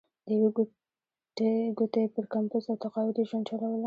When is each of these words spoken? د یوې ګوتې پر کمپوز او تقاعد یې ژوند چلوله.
د 0.25 0.27
یوې 0.37 0.49
ګوتې 1.77 2.03
پر 2.13 2.25
کمپوز 2.33 2.63
او 2.71 2.75
تقاعد 2.83 3.15
یې 3.19 3.25
ژوند 3.29 3.45
چلوله. 3.49 3.79